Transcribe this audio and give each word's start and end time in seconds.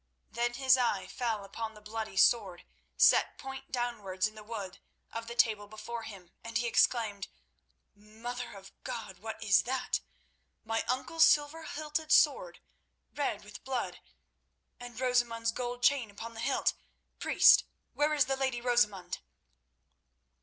Then 0.31 0.53
his 0.55 0.77
eye 0.77 1.05
fell 1.05 1.45
upon 1.45 1.75
the 1.75 1.79
bloody 1.79 2.17
sword 2.17 2.65
set 2.97 3.37
point 3.37 3.71
downwards 3.71 4.27
in 4.27 4.33
the 4.33 4.41
wood 4.43 4.79
of 5.11 5.27
the 5.27 5.35
table 5.35 5.67
before 5.67 6.01
him, 6.01 6.31
and 6.43 6.57
he 6.57 6.65
exclaimed, 6.65 7.27
"Mother 7.93 8.53
of 8.57 8.71
God! 8.83 9.19
what 9.19 9.43
is 9.43 9.61
that? 9.61 9.99
My 10.65 10.81
uncle's 10.87 11.25
silver 11.25 11.65
hilted 11.65 12.11
sword, 12.11 12.61
red 13.13 13.43
with 13.43 13.63
blood, 13.63 13.99
and 14.79 14.99
Rosamund's 14.99 15.51
gold 15.51 15.83
chain 15.83 16.09
upon 16.09 16.33
the 16.33 16.39
hilt! 16.39 16.73
Priest, 17.19 17.63
where 17.93 18.15
is 18.15 18.25
the 18.25 18.35
lady 18.35 18.59
Rosamund?" 18.59 19.19